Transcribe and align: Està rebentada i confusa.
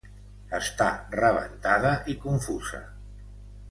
Està 0.59 0.87
rebentada 1.19 1.95
i 2.15 2.19
confusa. 2.27 2.85